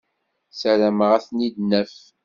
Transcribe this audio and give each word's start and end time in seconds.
Ssarameɣ 0.51 1.09
ad 1.13 1.23
ten-id-naf. 1.27 1.93